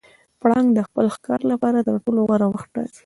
[0.41, 2.99] پړانګ د خپل ښکار لپاره تر ټولو غوره وخت ټاکي.